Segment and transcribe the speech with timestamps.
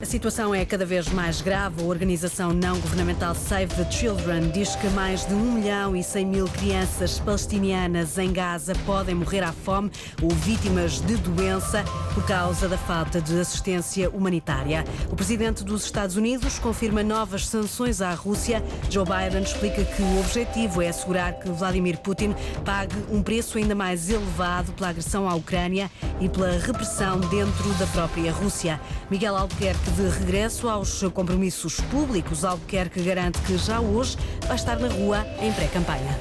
[0.00, 1.82] A situação é cada vez mais grave.
[1.82, 6.24] A organização não governamental Save the Children diz que mais de 1 milhão e 100
[6.24, 9.90] mil crianças palestinianas em Gaza podem morrer à fome
[10.22, 11.82] ou vítimas de doença
[12.14, 14.84] por causa da falta de assistência humanitária.
[15.10, 18.62] O presidente dos Estados Unidos confirma novas sanções à Rússia.
[18.88, 23.74] Joe Biden explica que o objetivo é assegurar que Vladimir Putin pague um preço ainda
[23.74, 25.90] mais elevado pela agressão à Ucrânia
[26.20, 28.80] e pela repressão dentro da própria Rússia.
[29.10, 32.44] Miguel Albuquerque de regresso aos compromissos públicos.
[32.44, 36.18] Albuquerque garante que já hoje vai estar na rua em pré-campanha.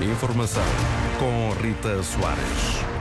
[0.00, 0.62] Informação
[1.18, 2.95] com Rita Soares.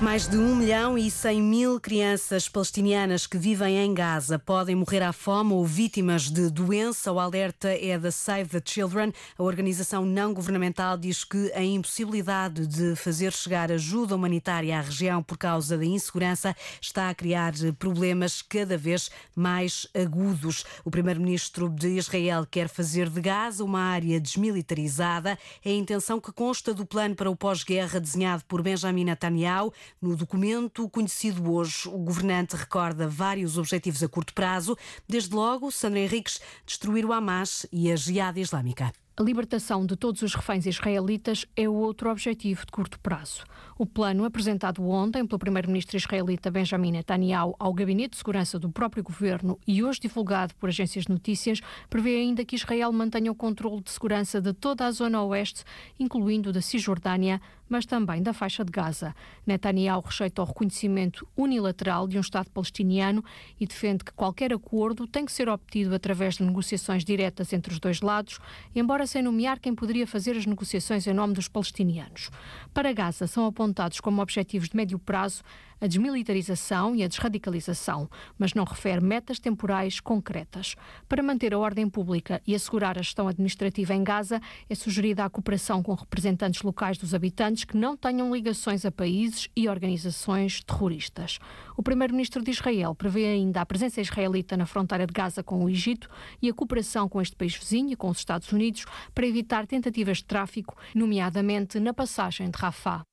[0.00, 5.02] Mais de 1 milhão e 100 mil crianças palestinianas que vivem em Gaza podem morrer
[5.02, 7.12] à fome ou vítimas de doença.
[7.12, 9.12] O alerta é da Save the Children.
[9.38, 15.22] A organização não governamental diz que a impossibilidade de fazer chegar ajuda humanitária à região
[15.22, 20.64] por causa da insegurança está a criar problemas cada vez mais agudos.
[20.84, 25.38] O primeiro-ministro de Israel quer fazer de Gaza uma área desmilitarizada.
[25.64, 29.72] É a intenção que consta do plano para o pós-guerra desenhado por Benjamin Netanyahu.
[30.00, 34.76] No documento conhecido hoje, o governante recorda vários objetivos a curto prazo,
[35.08, 38.92] desde logo, Sandra Henriques, destruir o Hamas e a Jihad Islâmica.
[39.16, 43.44] A libertação de todos os reféns israelitas é outro objetivo de curto prazo.
[43.78, 49.04] O plano, apresentado ontem pelo primeiro-ministro israelita Benjamin Netanyahu ao Gabinete de Segurança do próprio
[49.04, 53.82] governo e hoje divulgado por agências de notícias, prevê ainda que Israel mantenha o controle
[53.82, 55.62] de segurança de toda a zona oeste,
[55.96, 59.14] incluindo da Cisjordânia, mas também da faixa de Gaza.
[59.46, 63.24] Netanyahu rejeita o reconhecimento unilateral de um Estado palestiniano
[63.60, 67.80] e defende que qualquer acordo tem que ser obtido através de negociações diretas entre os
[67.80, 68.38] dois lados,
[68.74, 72.30] embora sem nomear quem poderia fazer as negociações em nome dos palestinianos.
[72.72, 75.42] Para Gaza são apontados como objetivos de médio prazo
[75.84, 78.08] a desmilitarização e a desradicalização,
[78.38, 80.76] mas não refere metas temporais concretas.
[81.06, 85.28] Para manter a ordem pública e assegurar a gestão administrativa em Gaza, é sugerida a
[85.28, 91.38] cooperação com representantes locais dos habitantes que não tenham ligações a países e organizações terroristas.
[91.76, 95.68] O primeiro-ministro de Israel prevê ainda a presença israelita na fronteira de Gaza com o
[95.68, 96.08] Egito
[96.40, 100.16] e a cooperação com este país vizinho e com os Estados Unidos para evitar tentativas
[100.18, 103.04] de tráfico, nomeadamente na passagem de Rafah.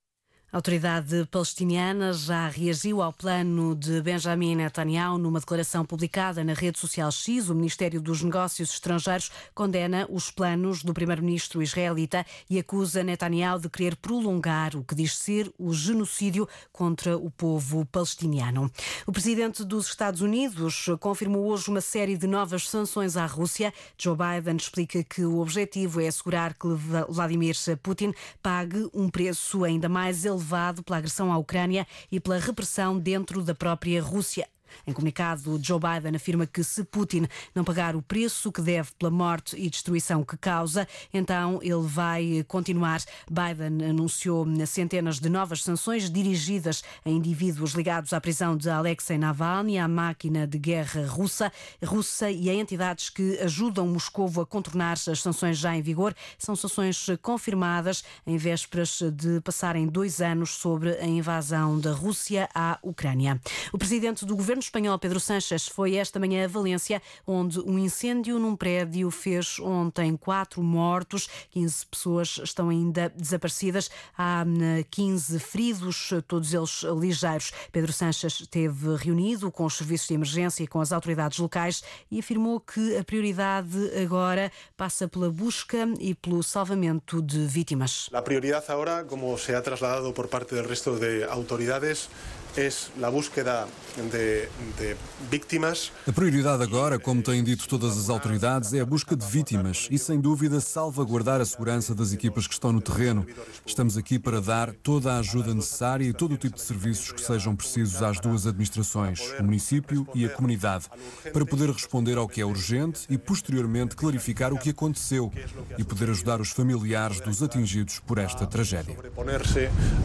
[0.54, 6.78] A autoridade palestiniana já reagiu ao plano de Benjamin Netanyahu numa declaração publicada na rede
[6.78, 7.50] social X.
[7.50, 13.70] O Ministério dos Negócios Estrangeiros condena os planos do primeiro-ministro israelita e acusa Netanyahu de
[13.70, 18.70] querer prolongar o que diz ser o genocídio contra o povo palestiniano.
[19.08, 23.74] O presidente dos Estados Unidos confirmou hoje uma série de novas sanções à Rússia.
[23.98, 26.68] Joe Biden explica que o objetivo é assegurar que
[27.08, 28.14] Vladimir Putin
[28.44, 33.44] pague um preço ainda mais elevado elevado pela agressão à Ucrânia e pela repressão dentro
[33.44, 34.48] da própria Rússia.
[34.86, 39.12] Em comunicado, Joe Biden afirma que se Putin não pagar o preço que deve pela
[39.12, 43.02] morte e destruição que causa, então ele vai continuar.
[43.30, 49.78] Biden anunciou centenas de novas sanções dirigidas a indivíduos ligados à prisão de Alexei Navalny,
[49.78, 51.52] à máquina de guerra russa,
[51.84, 56.14] russa e a entidades que ajudam Moscou a contornar as sanções já em vigor.
[56.38, 62.80] São sanções confirmadas em vésperas de passarem dois anos sobre a invasão da Rússia à
[62.82, 63.40] Ucrânia.
[63.72, 67.80] O presidente do governo governo espanhol Pedro Sánchez foi esta manhã a Valência, onde um
[67.80, 74.46] incêndio num prédio fez ontem quatro mortos, 15 pessoas estão ainda desaparecidas, há
[74.90, 77.52] 15 hum, feridos, todos eles ligeiros.
[77.72, 82.20] Pedro Sánchez esteve reunido com os serviços de emergência e com as autoridades locais e
[82.20, 88.10] afirmou que a prioridade agora passa pela busca e pelo salvamento de vítimas.
[88.14, 92.10] A prioridade agora, como se ha trasladado por parte do resto de autoridades,
[92.56, 93.68] es la búsqueda
[94.12, 94.96] de, de,
[95.30, 95.92] vítimas.
[96.08, 99.98] A prioridade agora, como têm dito todas as autoridades, é a busca de vítimas e,
[99.98, 103.26] sem dúvida, salvaguardar a segurança das equipas que estão no terreno.
[103.66, 107.22] Estamos aqui para dar toda a ajuda necessária e todo o tipo de serviços que
[107.22, 110.86] sejam precisos às duas administrações, o município e a comunidade,
[111.32, 115.32] para poder responder ao que é urgente e, posteriormente, clarificar o que aconteceu
[115.78, 118.98] e poder ajudar os familiares dos atingidos por esta tragédia.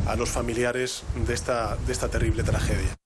[0.06, 3.05] a los familiares desta, desta terrível tragédia.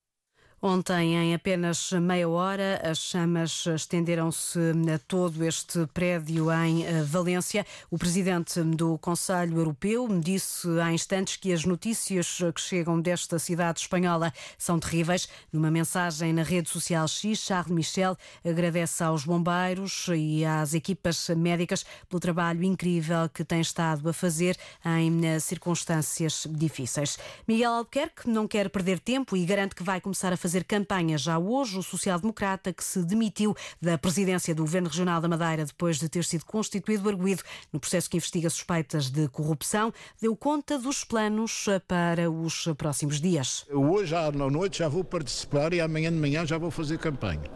[0.62, 4.59] Ontem, em apenas meia hora, as chamas estenderam-se
[4.95, 7.65] a todo este prédio em eh, Valência.
[7.91, 13.81] O presidente do Conselho Europeu disse há instantes que as notícias que chegam desta cidade
[13.81, 15.31] espanhola são terríveis.
[15.51, 18.15] Numa mensagem na rede social X, Charles Michel
[18.45, 24.59] agradece aos bombeiros e às equipas médicas pelo trabalho incrível que têm estado a fazer
[24.85, 27.17] em eh, circunstâncias difíceis.
[27.49, 31.17] Miguel Albuquerque não quer perder tempo e garante que vai começar a fazer fazer campanha
[31.17, 35.97] já hoje o social-democrata que se demitiu da presidência do Governo Regional da Madeira depois
[35.97, 41.05] de ter sido constituído arguído no processo que investiga suspeitas de corrupção, deu conta dos
[41.05, 43.64] planos para os próximos dias.
[43.70, 47.49] Hoje à noite já vou participar e amanhã de manhã já vou fazer campanha,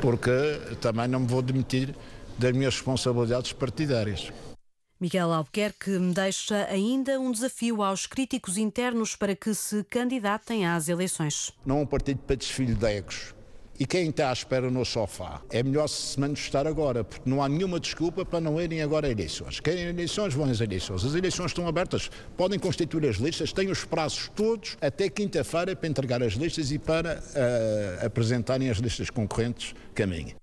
[0.00, 0.30] porque
[0.80, 1.94] também não me vou demitir
[2.36, 4.32] das minhas responsabilidades partidárias.
[5.02, 11.52] Miguel Albuquerque deixa ainda um desafio aos críticos internos para que se candidatem às eleições.
[11.66, 13.34] Não é um partido para desfile de egos.
[13.80, 15.42] E quem está à espera no sofá?
[15.50, 19.10] É melhor se manifestar agora, porque não há nenhuma desculpa para não irem agora a
[19.10, 19.58] eleições.
[19.58, 21.04] Querem eleições, vão às eleições.
[21.04, 25.88] As eleições estão abertas, podem constituir as listas, têm os prazos todos até quinta-feira para
[25.88, 30.41] entregar as listas e para uh, apresentarem as listas concorrentes caminho.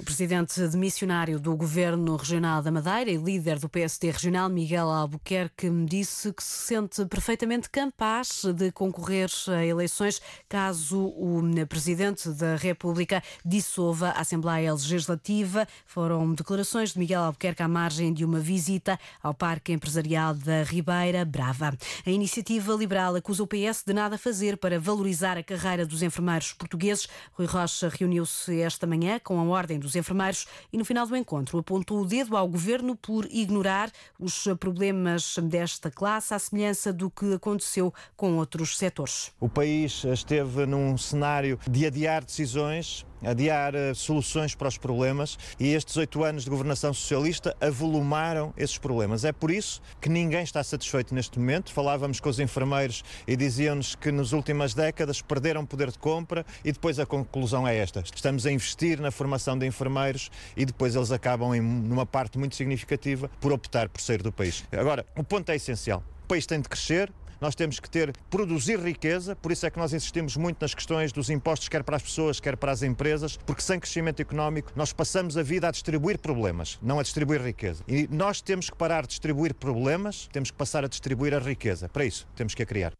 [0.00, 5.68] O presidente demissionário do Governo Regional da Madeira e líder do PSD Regional, Miguel Albuquerque,
[5.84, 13.20] disse que se sente perfeitamente capaz de concorrer a eleições caso o presidente da República
[13.44, 15.66] dissolva a Assembleia Legislativa.
[15.84, 21.24] Foram declarações de Miguel Albuquerque à margem de uma visita ao Parque Empresarial da Ribeira
[21.24, 21.76] Brava.
[22.06, 26.52] A iniciativa liberal acusa o PS de nada fazer para valorizar a carreira dos enfermeiros
[26.52, 27.08] portugueses.
[27.32, 31.16] Rui Rocha reuniu-se esta manhã com a ordem dos dos enfermeiros e, no final do
[31.16, 37.10] encontro, apontou o dedo ao governo por ignorar os problemas desta classe, à semelhança do
[37.10, 39.32] que aconteceu com outros setores.
[39.40, 45.68] O país esteve num cenário de adiar decisões adiar eh, soluções para os problemas e
[45.68, 49.24] estes oito anos de governação socialista avolumaram esses problemas.
[49.24, 51.72] É por isso que ninguém está satisfeito neste momento.
[51.72, 56.72] Falávamos com os enfermeiros e diziam-nos que nas últimas décadas perderam poder de compra e
[56.72, 58.02] depois a conclusão é esta.
[58.14, 62.56] Estamos a investir na formação de enfermeiros e depois eles acabam em numa parte muito
[62.56, 64.64] significativa por optar por sair do país.
[64.72, 66.02] Agora, o ponto é essencial.
[66.24, 69.78] O país tem de crescer, nós temos que ter, produzir riqueza, por isso é que
[69.78, 73.36] nós insistimos muito nas questões dos impostos, quer para as pessoas, quer para as empresas,
[73.46, 77.82] porque sem crescimento económico nós passamos a vida a distribuir problemas, não a distribuir riqueza.
[77.88, 81.88] E nós temos que parar de distribuir problemas, temos que passar a distribuir a riqueza.
[81.88, 82.92] Para isso, temos que a criar.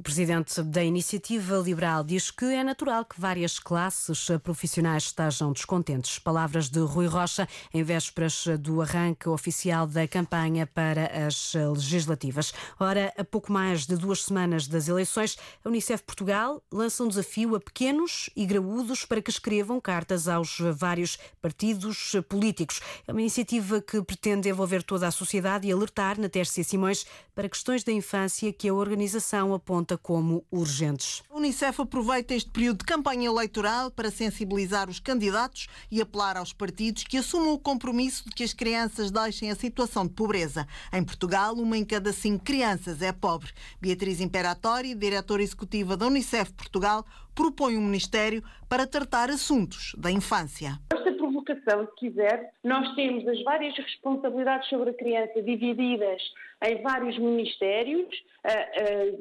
[0.00, 6.18] O presidente da Iniciativa Liberal diz que é natural que várias classes profissionais estejam descontentes.
[6.18, 12.50] Palavras de Rui Rocha em vésperas do arranque oficial da campanha para as legislativas.
[12.80, 17.54] Ora, a pouco mais de duas semanas das eleições, a Unicef Portugal lança um desafio
[17.54, 22.80] a pequenos e graúdos para que escrevam cartas aos vários partidos políticos.
[23.06, 27.04] É uma iniciativa que pretende envolver toda a sociedade e alertar na Tércia Simões
[27.34, 31.22] para questões da infância que a organização aponta aponta como urgentes.
[31.30, 36.52] A Unicef aproveita este período de campanha eleitoral para sensibilizar os candidatos e apelar aos
[36.52, 40.66] partidos que assumam o compromisso de que as crianças deixem a situação de pobreza.
[40.92, 43.50] Em Portugal, uma em cada cinco crianças é pobre.
[43.80, 47.04] Beatriz Imperatori, diretora executiva da Unicef Portugal,
[47.34, 50.80] propõe um ministério para tratar assuntos da infância
[51.20, 56.22] provocação, se quiser, nós temos as várias responsabilidades sobre a criança divididas
[56.66, 58.08] em vários ministérios,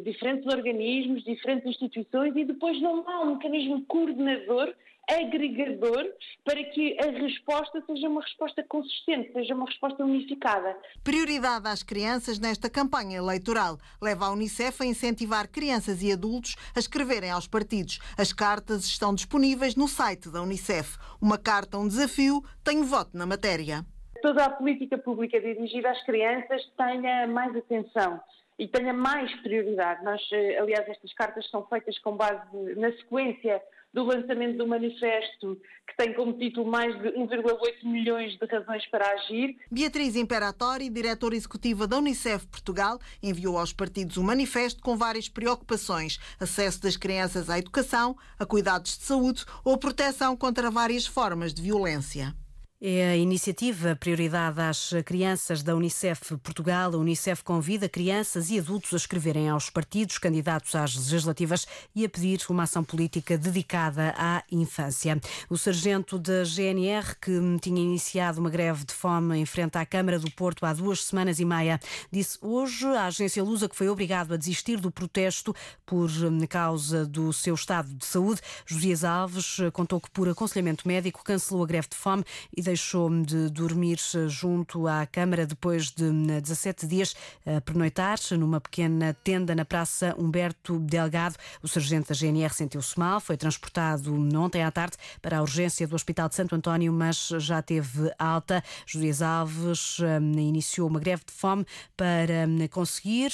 [0.04, 4.74] diferentes organismos, diferentes instituições e depois não há um mecanismo coordenador
[5.10, 6.06] agregador
[6.44, 10.78] para que a resposta seja uma resposta consistente, seja uma resposta unificada.
[11.04, 16.80] Prioridade às crianças nesta campanha eleitoral leva a Unicef a incentivar crianças e adultos a
[16.80, 18.00] escreverem aos partidos.
[18.18, 20.98] As cartas estão disponíveis no site da Unicef.
[21.22, 23.86] Uma carta, um desafio, tem voto na matéria
[24.22, 28.19] toda a política pública dirigida às crianças tenha mais atenção
[28.57, 30.04] e tenha mais prioridade.
[30.04, 33.62] Nós, eh, aliás, estas cartas são feitas com base na sequência
[33.94, 39.06] do lançamento do manifesto, que tem como título mais de 1,8 milhões de razões para
[39.14, 39.56] agir.
[39.72, 46.19] Beatriz Imperatori, diretora executiva da Unicef Portugal, enviou aos partidos um manifesto com várias preocupações:
[46.40, 51.62] acesso das crianças à educação, a cuidados de saúde ou proteção contra várias formas de
[51.62, 52.36] violência.
[52.81, 56.94] É a iniciativa Prioridade às Crianças da Unicef Portugal.
[56.94, 62.09] A Unicef convida crianças e adultos a escreverem aos partidos candidatos às legislativas e a
[62.09, 65.19] pedir uma ação política dedicada à infância.
[65.50, 70.18] O sargento da GNR, que tinha iniciado uma greve de fome em frente à Câmara
[70.18, 74.33] do Porto há duas semanas e meia, disse hoje à agência Lusa que foi obrigado
[74.33, 75.54] a desistir do protesto
[75.86, 76.09] por
[76.48, 78.40] causa do seu estado de saúde.
[78.66, 82.24] Josias Alves contou que, por aconselhamento médico, cancelou a greve de fome
[82.56, 83.97] e deixou de dormir
[84.28, 90.78] junto à Câmara depois de 17 dias a pernoitar numa pequena tenda na Praça Humberto
[90.78, 91.35] Delgado.
[91.64, 95.95] O sargento da GNR sentiu-se mal, foi transportado ontem à tarde para a urgência do
[95.95, 98.64] Hospital de Santo António, mas já teve alta.
[98.85, 99.97] José Alves
[100.38, 101.66] iniciou uma greve de fome
[101.97, 103.31] para conseguir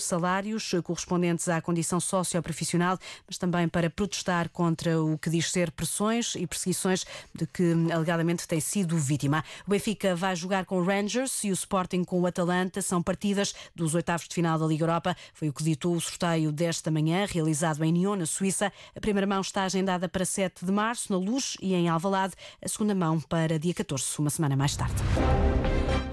[0.00, 2.98] salários correspondentes à condição socioprofissional,
[3.28, 8.48] mas também para protestar contra o que diz ser pressões e perseguições de que alegadamente
[8.48, 9.44] tem sido sido vítima.
[9.66, 12.80] O Benfica vai jogar com o Rangers e o Sporting com o Atalanta.
[12.80, 15.14] São partidas dos oitavos de final da Liga Europa.
[15.34, 18.72] Foi o que ditou o sorteio desta manhã, realizado em Nyon, na Suíça.
[18.96, 22.32] A primeira mão está agendada para 7 de março, na Luz e em Alvalade.
[22.64, 24.94] A segunda mão para dia 14, uma semana mais tarde.